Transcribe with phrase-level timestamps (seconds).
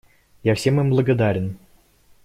[0.41, 1.59] Я всем им благодарен.